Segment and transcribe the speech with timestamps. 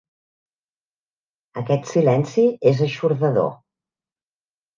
[1.63, 3.53] Aquest silenci és eixordador.